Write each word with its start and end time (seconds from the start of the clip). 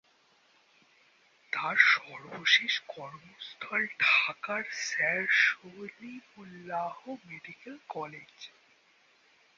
তার 1.53 1.75
সর্বশেষ 1.91 2.73
কর্মস্থল 2.87 3.81
ঢাকার 3.99 4.63
স্যার 4.81 5.21
সলিমুল্লাহ 5.41 6.95
মেডিকেল 7.25 7.75
কলেজ। 7.89 8.35